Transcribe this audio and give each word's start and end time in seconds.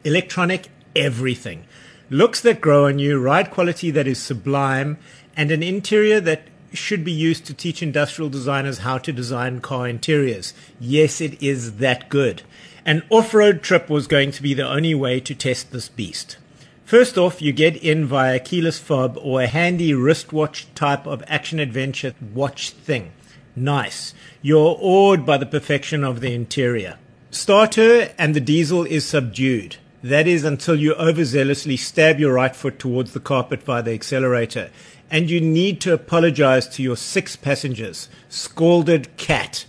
Electronic 0.05 0.69
everything. 0.95 1.65
Looks 2.09 2.39
that 2.41 2.61
grow 2.61 2.85
on 2.85 2.99
you, 2.99 3.19
ride 3.19 3.51
quality 3.51 3.91
that 3.91 4.07
is 4.07 4.21
sublime, 4.21 4.97
and 5.35 5.51
an 5.51 5.63
interior 5.63 6.21
that 6.21 6.47
should 6.73 7.03
be 7.03 7.11
used 7.11 7.45
to 7.45 7.53
teach 7.53 7.81
industrial 7.81 8.29
designers 8.29 8.79
how 8.79 8.97
to 8.97 9.11
design 9.11 9.61
car 9.61 9.87
interiors. 9.87 10.53
Yes, 10.79 11.21
it 11.21 11.41
is 11.41 11.77
that 11.77 12.09
good. 12.09 12.43
An 12.85 13.03
off 13.09 13.33
road 13.33 13.61
trip 13.61 13.89
was 13.89 14.07
going 14.07 14.31
to 14.31 14.41
be 14.41 14.53
the 14.53 14.67
only 14.67 14.93
way 14.93 15.19
to 15.21 15.33
test 15.33 15.71
this 15.71 15.89
beast. 15.89 16.37
First 16.85 17.17
off, 17.17 17.41
you 17.41 17.53
get 17.53 17.77
in 17.77 18.05
via 18.05 18.39
keyless 18.39 18.77
fob 18.77 19.17
or 19.21 19.41
a 19.41 19.47
handy 19.47 19.93
wristwatch 19.93 20.67
type 20.75 21.07
of 21.07 21.23
action 21.27 21.59
adventure 21.59 22.13
watch 22.33 22.71
thing. 22.71 23.13
Nice. 23.55 24.13
You're 24.41 24.77
awed 24.79 25.25
by 25.25 25.37
the 25.37 25.45
perfection 25.45 26.03
of 26.03 26.19
the 26.19 26.33
interior. 26.33 26.97
Starter 27.31 28.11
and 28.17 28.35
the 28.35 28.39
diesel 28.39 28.83
is 28.83 29.05
subdued. 29.05 29.77
That 30.03 30.27
is 30.27 30.43
until 30.43 30.75
you 30.75 30.93
overzealously 30.95 31.79
stab 31.79 32.19
your 32.19 32.33
right 32.33 32.55
foot 32.55 32.77
towards 32.77 33.13
the 33.13 33.21
carpet 33.21 33.63
via 33.63 33.81
the 33.81 33.93
accelerator. 33.93 34.69
And 35.13 35.29
you 35.29 35.39
need 35.39 35.79
to 35.81 35.93
apologize 35.93 36.67
to 36.69 36.81
your 36.81 36.97
six 36.97 37.35
passengers. 37.35 38.09
Scalded 38.29 39.15
cat. 39.15 39.65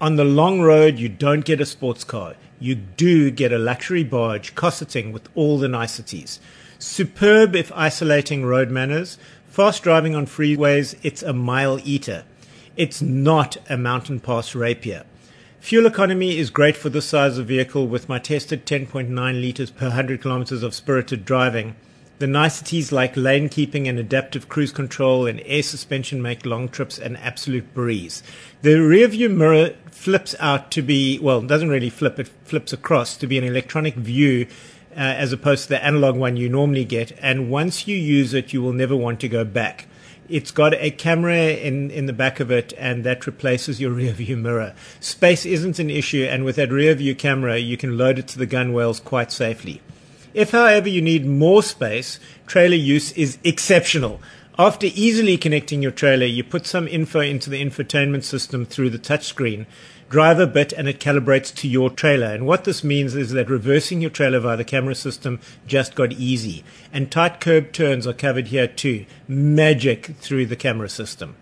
On 0.00 0.16
the 0.16 0.24
long 0.24 0.60
road, 0.60 0.98
you 0.98 1.08
don't 1.08 1.44
get 1.44 1.60
a 1.60 1.66
sports 1.66 2.02
car. 2.02 2.34
You 2.58 2.74
do 2.74 3.30
get 3.30 3.52
a 3.52 3.58
luxury 3.58 4.02
barge 4.02 4.56
cosseting 4.56 5.12
with 5.12 5.28
all 5.36 5.56
the 5.56 5.68
niceties. 5.68 6.40
Superb 6.80 7.54
if 7.54 7.70
isolating 7.76 8.44
road 8.44 8.72
manners. 8.72 9.18
Fast 9.46 9.84
driving 9.84 10.16
on 10.16 10.26
freeways, 10.26 10.96
it's 11.04 11.22
a 11.22 11.32
mile 11.32 11.78
eater. 11.84 12.24
It's 12.76 13.00
not 13.00 13.56
a 13.70 13.78
mountain 13.78 14.18
pass 14.18 14.52
rapier. 14.56 15.04
Fuel 15.60 15.86
economy 15.86 16.38
is 16.38 16.50
great 16.50 16.76
for 16.76 16.88
this 16.88 17.06
size 17.06 17.38
of 17.38 17.46
vehicle 17.46 17.86
with 17.86 18.08
my 18.08 18.18
tested 18.18 18.66
10.9 18.66 19.40
litres 19.40 19.70
per 19.70 19.86
100 19.86 20.20
kilometers 20.20 20.64
of 20.64 20.74
spirited 20.74 21.24
driving. 21.24 21.76
The 22.18 22.26
niceties 22.26 22.90
like 22.90 23.16
lane 23.16 23.48
keeping 23.48 23.86
and 23.86 23.96
adaptive 23.96 24.48
cruise 24.48 24.72
control 24.72 25.26
and 25.26 25.40
air 25.46 25.62
suspension 25.62 26.20
make 26.20 26.44
long 26.44 26.68
trips 26.68 26.98
an 26.98 27.14
absolute 27.14 27.72
breeze. 27.74 28.24
The 28.62 28.80
rear 28.80 29.06
view 29.06 29.28
mirror 29.28 29.74
flips 29.92 30.34
out 30.40 30.72
to 30.72 30.82
be, 30.82 31.20
well, 31.20 31.40
doesn't 31.42 31.68
really 31.68 31.90
flip, 31.90 32.18
it 32.18 32.26
flips 32.42 32.72
across 32.72 33.16
to 33.18 33.28
be 33.28 33.38
an 33.38 33.44
electronic 33.44 33.94
view 33.94 34.48
uh, 34.96 35.00
as 35.00 35.32
opposed 35.32 35.64
to 35.64 35.68
the 35.68 35.84
analog 35.84 36.16
one 36.16 36.36
you 36.36 36.48
normally 36.48 36.84
get. 36.84 37.12
And 37.22 37.50
once 37.50 37.86
you 37.86 37.96
use 37.96 38.34
it, 38.34 38.52
you 38.52 38.62
will 38.62 38.72
never 38.72 38.96
want 38.96 39.20
to 39.20 39.28
go 39.28 39.44
back. 39.44 39.86
It's 40.28 40.50
got 40.50 40.74
a 40.74 40.90
camera 40.90 41.52
in, 41.52 41.88
in 41.92 42.06
the 42.06 42.12
back 42.12 42.40
of 42.40 42.50
it, 42.50 42.72
and 42.76 43.04
that 43.04 43.28
replaces 43.28 43.80
your 43.80 43.90
rear 43.92 44.12
view 44.12 44.36
mirror. 44.36 44.74
Space 44.98 45.46
isn't 45.46 45.78
an 45.78 45.88
issue, 45.88 46.26
and 46.28 46.44
with 46.44 46.56
that 46.56 46.72
rear 46.72 46.96
view 46.96 47.14
camera, 47.14 47.58
you 47.58 47.76
can 47.76 47.96
load 47.96 48.18
it 48.18 48.26
to 48.28 48.38
the 48.40 48.46
gunwales 48.46 49.02
quite 49.02 49.30
safely. 49.30 49.80
If, 50.38 50.52
however, 50.52 50.88
you 50.88 51.02
need 51.02 51.26
more 51.26 51.64
space, 51.64 52.20
trailer 52.46 52.76
use 52.76 53.10
is 53.14 53.38
exceptional. 53.42 54.20
After 54.56 54.86
easily 54.86 55.36
connecting 55.36 55.82
your 55.82 55.90
trailer, 55.90 56.26
you 56.26 56.44
put 56.44 56.64
some 56.64 56.86
info 56.86 57.18
into 57.18 57.50
the 57.50 57.60
infotainment 57.60 58.22
system 58.22 58.64
through 58.64 58.90
the 58.90 59.00
touchscreen, 59.00 59.66
drive 60.08 60.38
a 60.38 60.46
bit, 60.46 60.72
and 60.72 60.86
it 60.86 61.00
calibrates 61.00 61.52
to 61.56 61.66
your 61.66 61.90
trailer. 61.90 62.28
And 62.28 62.46
what 62.46 62.62
this 62.62 62.84
means 62.84 63.16
is 63.16 63.32
that 63.32 63.50
reversing 63.50 64.00
your 64.00 64.12
trailer 64.12 64.38
via 64.38 64.56
the 64.56 64.62
camera 64.62 64.94
system 64.94 65.40
just 65.66 65.96
got 65.96 66.12
easy. 66.12 66.62
And 66.92 67.10
tight 67.10 67.40
curb 67.40 67.72
turns 67.72 68.06
are 68.06 68.12
covered 68.12 68.46
here 68.46 68.68
too. 68.68 69.06
Magic 69.26 70.14
through 70.20 70.46
the 70.46 70.54
camera 70.54 70.88
system. 70.88 71.34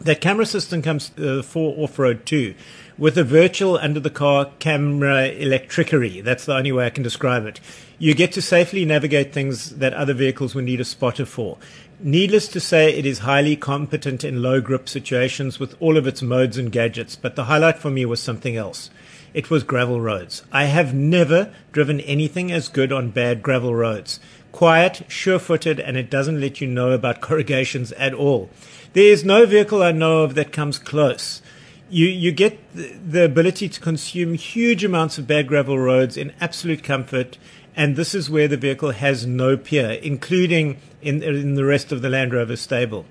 That 0.00 0.20
camera 0.20 0.44
system 0.44 0.82
comes 0.82 1.10
uh, 1.18 1.42
for 1.42 1.74
off 1.78 1.98
road 1.98 2.26
too, 2.26 2.54
with 2.98 3.16
a 3.16 3.24
virtual 3.24 3.78
under 3.78 4.00
the 4.00 4.10
car 4.10 4.50
camera 4.58 5.30
electricery. 5.30 6.22
That's 6.22 6.44
the 6.44 6.54
only 6.54 6.72
way 6.72 6.86
I 6.86 6.90
can 6.90 7.02
describe 7.02 7.46
it. 7.46 7.60
You 7.98 8.14
get 8.14 8.32
to 8.32 8.42
safely 8.42 8.84
navigate 8.84 9.32
things 9.32 9.76
that 9.76 9.94
other 9.94 10.12
vehicles 10.12 10.54
would 10.54 10.64
need 10.64 10.80
a 10.80 10.84
spotter 10.84 11.24
for. 11.24 11.58
Needless 12.00 12.48
to 12.48 12.60
say, 12.60 12.92
it 12.92 13.06
is 13.06 13.20
highly 13.20 13.56
competent 13.56 14.24
in 14.24 14.42
low 14.42 14.60
grip 14.60 14.88
situations 14.88 15.58
with 15.58 15.80
all 15.80 15.96
of 15.96 16.06
its 16.06 16.20
modes 16.20 16.58
and 16.58 16.70
gadgets, 16.70 17.16
but 17.16 17.36
the 17.36 17.44
highlight 17.44 17.78
for 17.78 17.90
me 17.90 18.04
was 18.04 18.20
something 18.20 18.56
else. 18.56 18.90
It 19.32 19.48
was 19.48 19.62
gravel 19.62 20.00
roads. 20.00 20.42
I 20.52 20.64
have 20.64 20.92
never 20.92 21.52
driven 21.72 22.00
anything 22.00 22.52
as 22.52 22.68
good 22.68 22.92
on 22.92 23.10
bad 23.10 23.42
gravel 23.42 23.74
roads. 23.74 24.20
Quiet, 24.54 25.02
sure 25.08 25.40
footed, 25.40 25.80
and 25.80 25.96
it 25.96 26.08
doesn't 26.08 26.40
let 26.40 26.60
you 26.60 26.68
know 26.68 26.92
about 26.92 27.20
corrugations 27.20 27.90
at 27.94 28.14
all. 28.14 28.50
There 28.92 29.12
is 29.12 29.24
no 29.24 29.46
vehicle 29.46 29.82
I 29.82 29.90
know 29.90 30.22
of 30.22 30.36
that 30.36 30.52
comes 30.52 30.78
close. 30.78 31.42
You, 31.90 32.06
you 32.06 32.30
get 32.30 32.60
the 32.72 33.24
ability 33.24 33.68
to 33.68 33.80
consume 33.80 34.34
huge 34.34 34.84
amounts 34.84 35.18
of 35.18 35.26
bad 35.26 35.48
gravel 35.48 35.76
roads 35.76 36.16
in 36.16 36.32
absolute 36.40 36.84
comfort 36.84 37.36
and 37.76 37.96
this 37.96 38.14
is 38.14 38.30
where 38.30 38.46
the 38.46 38.56
vehicle 38.56 38.92
has 38.92 39.26
no 39.26 39.56
peer, 39.56 39.90
including 39.90 40.80
in, 41.02 41.22
in 41.22 41.54
the 41.54 41.64
rest 41.64 41.90
of 41.90 42.02
the 42.02 42.08
Land 42.08 42.32
Rover 42.32 42.54
stable. 42.54 43.04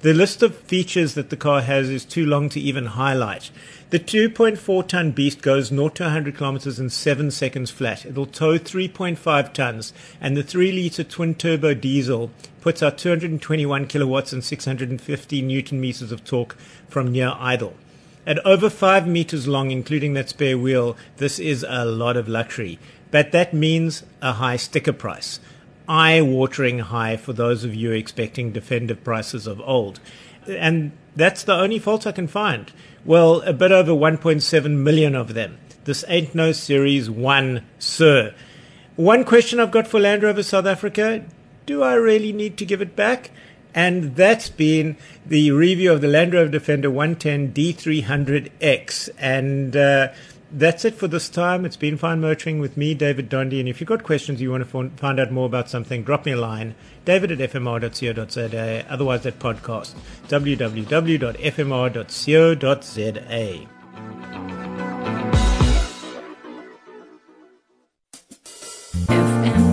The 0.00 0.14
list 0.14 0.44
of 0.44 0.56
features 0.56 1.14
that 1.14 1.30
the 1.30 1.36
car 1.36 1.60
has 1.60 1.90
is 1.90 2.04
too 2.04 2.24
long 2.24 2.48
to 2.50 2.60
even 2.60 2.86
highlight. 2.86 3.50
The 3.90 3.98
2.4 3.98 4.86
ton 4.86 5.10
beast 5.10 5.42
goes 5.42 5.68
0 5.68 5.88
to 5.88 6.04
100 6.04 6.36
kilometers 6.36 6.78
in 6.78 6.88
7 6.88 7.30
seconds 7.32 7.70
flat. 7.70 8.06
It'll 8.06 8.26
tow 8.26 8.58
3.5 8.58 9.52
tons, 9.52 9.92
and 10.20 10.36
the 10.36 10.44
3 10.44 10.70
liter 10.70 11.02
twin 11.02 11.34
turbo 11.34 11.74
diesel 11.74 12.30
puts 12.60 12.82
out 12.82 12.96
221 12.96 13.86
kilowatts 13.88 14.32
and 14.32 14.44
650 14.44 15.42
newton 15.42 15.80
meters 15.80 16.12
of 16.12 16.24
torque 16.24 16.56
from 16.88 17.10
near 17.10 17.34
idle. 17.36 17.74
At 18.24 18.44
over 18.46 18.70
5 18.70 19.08
meters 19.08 19.48
long, 19.48 19.70
including 19.72 20.12
that 20.14 20.28
spare 20.28 20.58
wheel, 20.58 20.96
this 21.16 21.38
is 21.38 21.66
a 21.68 21.84
lot 21.84 22.16
of 22.16 22.28
luxury 22.28 22.78
but 23.10 23.32
that 23.32 23.54
means 23.54 24.04
a 24.20 24.34
high 24.34 24.56
sticker 24.56 24.92
price. 24.92 25.40
Eye 25.88 26.20
watering 26.20 26.80
high 26.80 27.16
for 27.16 27.32
those 27.32 27.64
of 27.64 27.74
you 27.74 27.92
expecting 27.92 28.52
Defender 28.52 28.94
prices 28.94 29.46
of 29.46 29.60
old. 29.62 30.00
And 30.46 30.92
that's 31.16 31.42
the 31.42 31.54
only 31.54 31.78
fault 31.78 32.06
I 32.06 32.12
can 32.12 32.28
find. 32.28 32.70
Well, 33.04 33.40
a 33.42 33.52
bit 33.52 33.72
over 33.72 33.92
1.7 33.92 34.70
million 34.70 35.14
of 35.14 35.34
them. 35.34 35.58
This 35.84 36.04
ain't 36.08 36.34
no 36.34 36.52
Series 36.52 37.08
1, 37.08 37.64
sir. 37.78 38.34
One 38.96 39.24
question 39.24 39.60
I've 39.60 39.70
got 39.70 39.86
for 39.86 39.98
Land 40.00 40.22
Rover 40.22 40.42
South 40.42 40.66
Africa 40.66 41.24
do 41.68 41.82
I 41.82 41.94
really 41.94 42.32
need 42.32 42.56
to 42.56 42.64
give 42.64 42.80
it 42.80 42.96
back? 42.96 43.30
And 43.74 44.16
that's 44.16 44.48
been 44.48 44.96
the 45.26 45.50
review 45.50 45.92
of 45.92 46.00
the 46.00 46.08
Land 46.08 46.32
Rover 46.32 46.50
Defender 46.50 46.90
110 46.90 47.52
D300X. 47.52 49.10
And 49.18 49.76
uh, 49.76 50.08
that's 50.52 50.84
it 50.84 50.94
for 50.94 51.08
this 51.08 51.28
time. 51.28 51.64
It's 51.64 51.76
been 51.76 51.96
fine 51.96 52.20
motoring 52.20 52.58
with 52.58 52.76
me, 52.76 52.94
David 52.94 53.28
Dondi. 53.30 53.60
And 53.60 53.68
if 53.68 53.80
you've 53.80 53.88
got 53.88 54.02
questions, 54.02 54.40
you 54.40 54.50
want 54.50 54.68
to 54.68 54.90
find 54.96 55.20
out 55.20 55.30
more 55.30 55.46
about 55.46 55.68
something, 55.70 56.02
drop 56.02 56.26
me 56.26 56.32
a 56.32 56.36
line, 56.36 56.74
david 57.04 57.32
at 57.32 57.38
fmr.co.za. 57.50 58.86
Otherwise, 58.88 59.22
that 59.22 59.38
podcast, 59.38 59.94
www.fmr.co.za. 60.28 60.78
FM 69.08 69.67